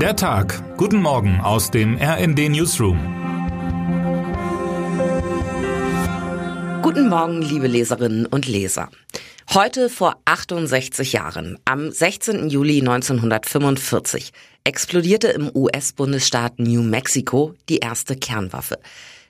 [0.00, 0.76] Der Tag.
[0.76, 2.98] Guten Morgen aus dem RND Newsroom.
[6.82, 8.90] Guten Morgen, liebe Leserinnen und Leser.
[9.54, 12.50] Heute vor 68 Jahren, am 16.
[12.50, 14.32] Juli 1945,
[14.64, 18.78] explodierte im US-Bundesstaat New Mexico die erste Kernwaffe.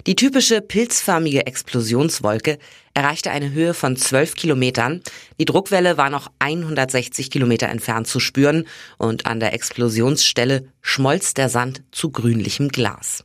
[0.07, 2.59] Die typische pilzförmige Explosionswolke
[2.95, 5.03] erreichte eine Höhe von 12 Kilometern.
[5.41, 8.69] Die Druckwelle war noch 160 Kilometer entfernt zu spüren
[8.99, 13.25] und an der Explosionsstelle schmolz der Sand zu grünlichem Glas.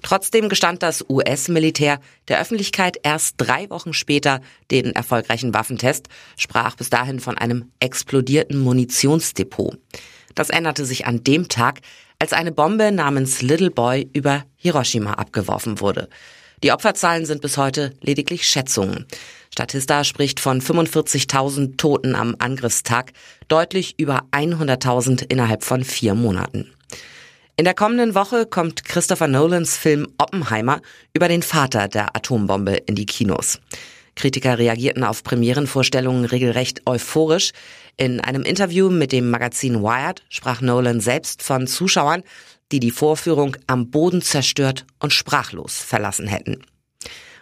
[0.00, 4.40] Trotzdem gestand das US-Militär der Öffentlichkeit erst drei Wochen später
[4.70, 9.76] den erfolgreichen Waffentest, sprach bis dahin von einem explodierten Munitionsdepot.
[10.34, 11.80] Das änderte sich an dem Tag,
[12.18, 16.08] als eine Bombe namens Little Boy über Hiroshima abgeworfen wurde.
[16.62, 19.06] Die Opferzahlen sind bis heute lediglich Schätzungen.
[19.52, 23.12] Statista spricht von 45.000 Toten am Angriffstag,
[23.48, 26.72] deutlich über 100.000 innerhalb von vier Monaten.
[27.58, 30.82] In der kommenden Woche kommt Christopher Nolans Film Oppenheimer
[31.14, 33.60] über den Vater der Atombombe in die Kinos.
[34.16, 37.52] Kritiker reagierten auf Premierenvorstellungen regelrecht euphorisch.
[37.96, 42.22] In einem Interview mit dem Magazin Wired sprach Nolan selbst von Zuschauern,
[42.72, 46.62] die die Vorführung am Boden zerstört und sprachlos verlassen hätten.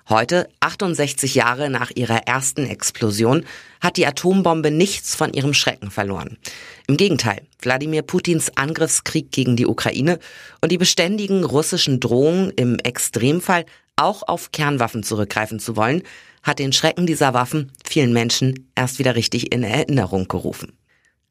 [0.07, 3.47] Heute, 68 Jahre nach ihrer ersten Explosion,
[3.81, 6.37] hat die Atombombe nichts von ihrem Schrecken verloren.
[6.87, 10.19] Im Gegenteil, Wladimir Putins Angriffskrieg gegen die Ukraine
[10.61, 13.65] und die beständigen russischen Drohungen im Extremfall
[13.97, 16.03] auch auf Kernwaffen zurückgreifen zu wollen,
[16.45, 20.79] hat den Schrecken dieser Waffen vielen Menschen erst wieder richtig in Erinnerung gerufen.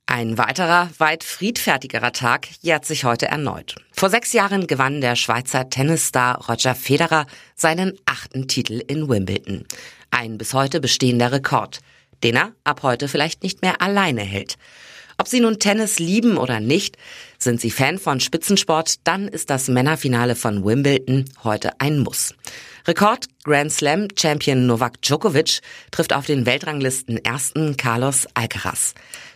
[0.05, 3.75] Ein weiterer, weit friedfertigerer Tag jährt sich heute erneut.
[3.93, 7.25] Vor sechs Jahren gewann der Schweizer Tennisstar Roger Federer
[7.55, 9.65] seinen achten Titel in Wimbledon.
[10.11, 11.79] Ein bis heute bestehender Rekord,
[12.21, 14.57] den er ab heute vielleicht nicht mehr alleine hält.
[15.17, 16.97] Ob Sie nun Tennis lieben oder nicht,
[17.37, 22.33] sind Sie Fan von Spitzensport, dann ist das Männerfinale von Wimbledon heute ein Muss.
[22.87, 28.93] Rekord Grand Slam Champion Novak Djokovic trifft auf den Weltranglisten ersten Carlos Alcaraz.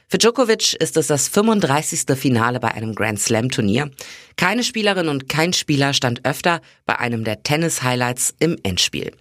[0.10, 2.18] Für Djokovic ist es das 35.
[2.18, 3.92] Finale bei einem Grand Slam Turnier.
[4.38, 9.12] Keine Spielerin und kein Spieler stand öfter bei einem der Tennis Highlights im Endspiel.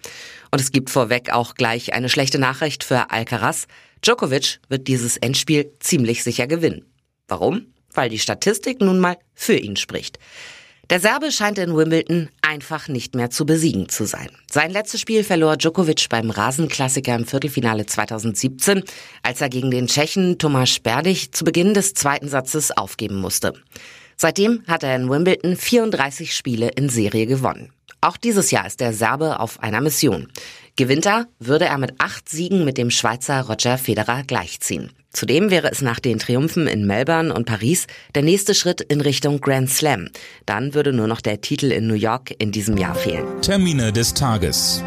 [0.56, 3.66] Und es gibt vorweg auch gleich eine schlechte Nachricht für Alcaraz.
[4.00, 6.86] Djokovic wird dieses Endspiel ziemlich sicher gewinnen.
[7.28, 7.66] Warum?
[7.92, 10.18] Weil die Statistik nun mal für ihn spricht.
[10.88, 14.30] Der Serbe scheint in Wimbledon einfach nicht mehr zu besiegen zu sein.
[14.50, 18.82] Sein letztes Spiel verlor Djokovic beim Rasenklassiker im Viertelfinale 2017,
[19.22, 23.52] als er gegen den Tschechen Tomasz Berdych zu Beginn des zweiten Satzes aufgeben musste.
[24.16, 27.75] Seitdem hat er in Wimbledon 34 Spiele in Serie gewonnen.
[28.00, 30.28] Auch dieses Jahr ist der Serbe auf einer Mission.
[30.76, 34.90] Gewinnt er, würde er mit acht Siegen mit dem Schweizer Roger Federer gleichziehen.
[35.10, 39.40] Zudem wäre es nach den Triumphen in Melbourne und Paris der nächste Schritt in Richtung
[39.40, 40.08] Grand Slam.
[40.44, 43.24] Dann würde nur noch der Titel in New York in diesem Jahr fehlen.
[43.40, 44.84] Termine des Tages.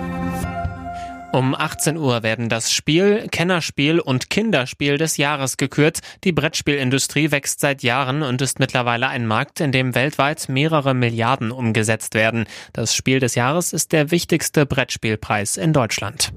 [1.31, 5.99] Um 18 Uhr werden das Spiel, Kennerspiel und Kinderspiel des Jahres gekürt.
[6.23, 11.51] Die Brettspielindustrie wächst seit Jahren und ist mittlerweile ein Markt, in dem weltweit mehrere Milliarden
[11.51, 12.45] umgesetzt werden.
[12.73, 16.33] Das Spiel des Jahres ist der wichtigste Brettspielpreis in Deutschland.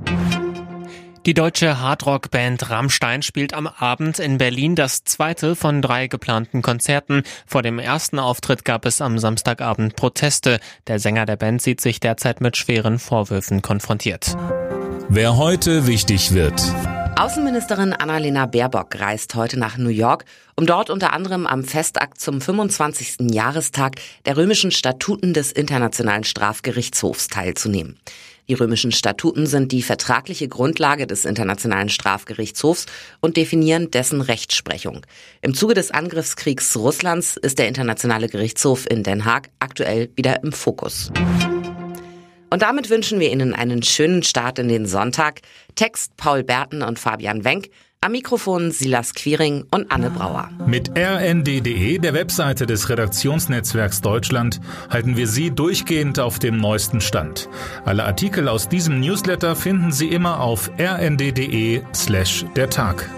[1.25, 7.22] Die deutsche Hardrock-Band Rammstein spielt am Abend in Berlin das zweite von drei geplanten Konzerten.
[7.47, 10.58] Vor dem ersten Auftritt gab es am Samstagabend Proteste.
[10.88, 14.36] Der Sänger der Band sieht sich derzeit mit schweren Vorwürfen konfrontiert.
[15.15, 16.59] Wer heute wichtig wird.
[17.19, 20.25] Außenministerin Annalena Baerbock reist heute nach New York,
[20.56, 23.31] um dort unter anderem am Festakt zum 25.
[23.31, 27.99] Jahrestag der römischen Statuten des Internationalen Strafgerichtshofs teilzunehmen.
[28.49, 32.87] Die römischen Statuten sind die vertragliche Grundlage des Internationalen Strafgerichtshofs
[33.21, 35.05] und definieren dessen Rechtsprechung.
[35.43, 40.53] Im Zuge des Angriffskriegs Russlands ist der Internationale Gerichtshof in Den Haag aktuell wieder im
[40.53, 41.12] Fokus.
[42.52, 45.40] Und damit wünschen wir Ihnen einen schönen Start in den Sonntag.
[45.74, 47.70] Text Paul Berten und Fabian Wenk.
[48.02, 50.50] Am Mikrofon Silas Quiring und Anne Brauer.
[50.66, 54.60] Mit rnd.de, der Webseite des Redaktionsnetzwerks Deutschland,
[54.90, 57.49] halten wir Sie durchgehend auf dem neuesten Stand.
[57.87, 63.08] Alle Artikel aus diesem Newsletter finden Sie immer auf rnd.de slash der Tag.